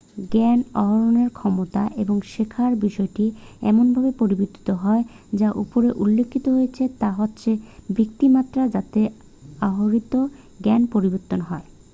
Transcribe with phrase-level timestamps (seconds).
[0.31, 3.25] জ্ঞান আহরণের ক্ষমতা এবং শেখার বিষয়টি
[3.63, 5.03] এমনভাবে পরিবর্তিত হয়
[5.33, 7.49] যা উপরে উল্লেখিত হয়েছে তা হচ্ছে
[7.89, 9.01] ভিত্তির মাত্রা যাতে
[9.61, 10.13] আহরিত
[10.59, 11.65] জ্ঞান পরিবর্তিত হয়